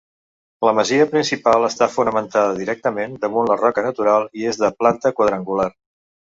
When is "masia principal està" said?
0.77-1.87